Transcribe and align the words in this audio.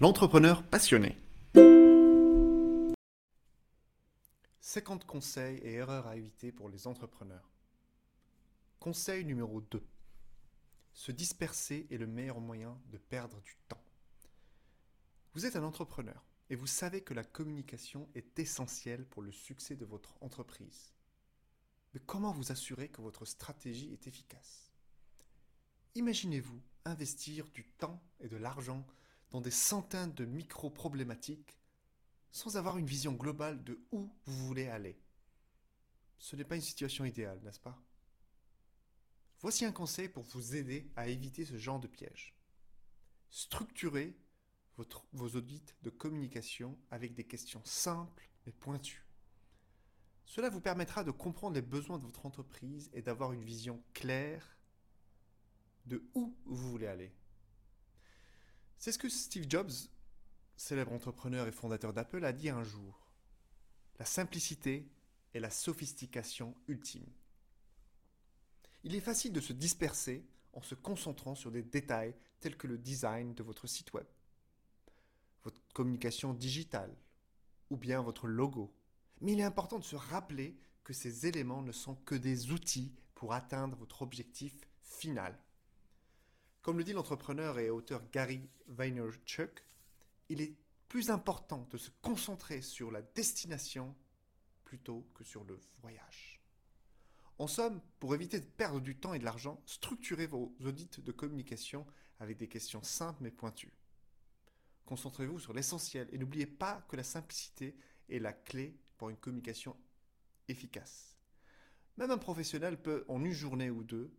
L'entrepreneur 0.00 0.64
passionné. 0.64 1.16
50 4.58 5.06
conseils 5.06 5.58
et 5.58 5.74
erreurs 5.74 6.08
à 6.08 6.16
éviter 6.16 6.50
pour 6.50 6.68
les 6.68 6.88
entrepreneurs. 6.88 7.48
Conseil 8.80 9.24
numéro 9.24 9.60
2. 9.60 9.80
Se 10.94 11.12
disperser 11.12 11.86
est 11.92 11.96
le 11.96 12.08
meilleur 12.08 12.40
moyen 12.40 12.76
de 12.90 12.98
perdre 12.98 13.40
du 13.42 13.56
temps. 13.68 13.84
Vous 15.32 15.46
êtes 15.46 15.54
un 15.54 15.62
entrepreneur 15.62 16.24
et 16.50 16.56
vous 16.56 16.66
savez 16.66 17.02
que 17.02 17.14
la 17.14 17.22
communication 17.22 18.08
est 18.16 18.36
essentielle 18.40 19.06
pour 19.06 19.22
le 19.22 19.30
succès 19.30 19.76
de 19.76 19.84
votre 19.84 20.20
entreprise. 20.20 20.92
Mais 21.94 22.00
comment 22.04 22.32
vous 22.32 22.50
assurer 22.50 22.88
que 22.88 23.00
votre 23.00 23.26
stratégie 23.26 23.92
est 23.92 24.08
efficace? 24.08 24.72
Imaginez-vous 25.94 26.60
investir 26.84 27.46
du 27.54 27.64
temps 27.64 28.02
et 28.18 28.26
de 28.26 28.36
l'argent 28.36 28.84
dans 29.34 29.40
des 29.40 29.50
centaines 29.50 30.14
de 30.14 30.24
micro-problématiques 30.26 31.58
sans 32.30 32.56
avoir 32.56 32.78
une 32.78 32.86
vision 32.86 33.10
globale 33.10 33.64
de 33.64 33.80
où 33.90 34.08
vous 34.26 34.46
voulez 34.46 34.68
aller. 34.68 34.96
Ce 36.18 36.36
n'est 36.36 36.44
pas 36.44 36.54
une 36.54 36.62
situation 36.62 37.04
idéale, 37.04 37.40
n'est-ce 37.42 37.58
pas? 37.58 37.76
Voici 39.40 39.64
un 39.64 39.72
conseil 39.72 40.08
pour 40.08 40.22
vous 40.22 40.54
aider 40.54 40.88
à 40.94 41.08
éviter 41.08 41.44
ce 41.44 41.58
genre 41.58 41.80
de 41.80 41.88
piège. 41.88 42.32
Structurez 43.28 44.16
vos 45.12 45.28
audits 45.30 45.74
de 45.82 45.90
communication 45.90 46.78
avec 46.92 47.14
des 47.14 47.24
questions 47.24 47.64
simples 47.64 48.30
et 48.46 48.52
pointues. 48.52 49.04
Cela 50.26 50.48
vous 50.48 50.60
permettra 50.60 51.02
de 51.02 51.10
comprendre 51.10 51.56
les 51.56 51.62
besoins 51.62 51.98
de 51.98 52.04
votre 52.04 52.24
entreprise 52.24 52.88
et 52.92 53.02
d'avoir 53.02 53.32
une 53.32 53.42
vision 53.42 53.82
claire 53.94 54.56
de 55.86 56.08
où 56.14 56.36
vous 56.44 56.70
voulez 56.70 56.86
aller. 56.86 57.12
C'est 58.84 58.92
ce 58.92 58.98
que 58.98 59.08
Steve 59.08 59.46
Jobs, 59.48 59.72
célèbre 60.58 60.92
entrepreneur 60.92 61.48
et 61.48 61.52
fondateur 61.52 61.94
d'Apple, 61.94 62.22
a 62.22 62.34
dit 62.34 62.50
un 62.50 62.62
jour. 62.64 63.08
La 63.98 64.04
simplicité 64.04 64.86
est 65.32 65.40
la 65.40 65.48
sophistication 65.48 66.54
ultime. 66.68 67.06
Il 68.82 68.94
est 68.94 69.00
facile 69.00 69.32
de 69.32 69.40
se 69.40 69.54
disperser 69.54 70.28
en 70.52 70.60
se 70.60 70.74
concentrant 70.74 71.34
sur 71.34 71.50
des 71.50 71.62
détails 71.62 72.14
tels 72.40 72.58
que 72.58 72.66
le 72.66 72.76
design 72.76 73.32
de 73.32 73.42
votre 73.42 73.66
site 73.66 73.90
web, 73.94 74.06
votre 75.44 75.62
communication 75.72 76.34
digitale 76.34 76.94
ou 77.70 77.78
bien 77.78 78.02
votre 78.02 78.26
logo. 78.26 78.70
Mais 79.22 79.32
il 79.32 79.40
est 79.40 79.44
important 79.44 79.78
de 79.78 79.84
se 79.84 79.96
rappeler 79.96 80.58
que 80.82 80.92
ces 80.92 81.26
éléments 81.26 81.62
ne 81.62 81.72
sont 81.72 81.94
que 81.94 82.16
des 82.16 82.52
outils 82.52 82.92
pour 83.14 83.32
atteindre 83.32 83.78
votre 83.78 84.02
objectif 84.02 84.52
final. 84.82 85.38
Comme 86.64 86.78
le 86.78 86.84
dit 86.84 86.94
l'entrepreneur 86.94 87.58
et 87.58 87.68
auteur 87.68 88.02
Gary 88.10 88.48
Vaynerchuk, 88.68 89.62
il 90.30 90.40
est 90.40 90.56
plus 90.88 91.10
important 91.10 91.68
de 91.70 91.76
se 91.76 91.90
concentrer 92.00 92.62
sur 92.62 92.90
la 92.90 93.02
destination 93.02 93.94
plutôt 94.64 95.06
que 95.14 95.24
sur 95.24 95.44
le 95.44 95.60
voyage. 95.82 96.40
En 97.36 97.48
somme, 97.48 97.82
pour 98.00 98.14
éviter 98.14 98.40
de 98.40 98.46
perdre 98.46 98.80
du 98.80 98.96
temps 98.96 99.12
et 99.12 99.18
de 99.18 99.26
l'argent, 99.26 99.60
structurez 99.66 100.26
vos 100.26 100.56
audits 100.64 101.02
de 101.02 101.12
communication 101.12 101.86
avec 102.18 102.38
des 102.38 102.48
questions 102.48 102.82
simples 102.82 103.22
mais 103.22 103.30
pointues. 103.30 103.76
Concentrez-vous 104.86 105.40
sur 105.40 105.52
l'essentiel 105.52 106.08
et 106.12 106.18
n'oubliez 106.18 106.46
pas 106.46 106.80
que 106.88 106.96
la 106.96 107.04
simplicité 107.04 107.76
est 108.08 108.20
la 108.20 108.32
clé 108.32 108.74
pour 108.96 109.10
une 109.10 109.18
communication 109.18 109.76
efficace. 110.48 111.18
Même 111.98 112.10
un 112.10 112.16
professionnel 112.16 112.80
peut, 112.80 113.04
en 113.08 113.22
une 113.22 113.32
journée 113.32 113.68
ou 113.68 113.84
deux, 113.84 114.10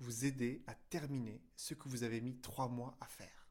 vous 0.00 0.24
aider 0.24 0.62
à 0.66 0.74
terminer 0.74 1.42
ce 1.56 1.74
que 1.74 1.88
vous 1.88 2.02
avez 2.02 2.20
mis 2.20 2.36
trois 2.40 2.68
mois 2.68 2.96
à 3.00 3.06
faire. 3.06 3.45